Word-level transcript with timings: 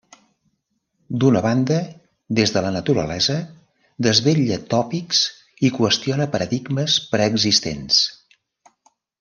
D'una 1.23 1.43
banda, 1.45 1.77
des 2.39 2.53
de 2.55 2.63
la 2.67 2.71
naturalesa, 2.79 3.35
desvetlla 4.07 4.59
tòpics 4.73 5.21
i 5.69 5.73
qüestiona 5.79 6.31
paradigmes 6.37 6.97
preexistents. 7.17 8.05